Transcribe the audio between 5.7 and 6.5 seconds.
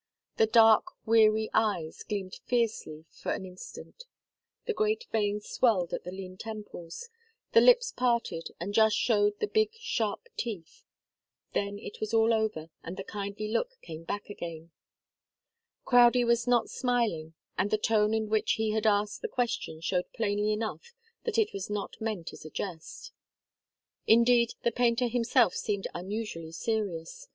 at the lean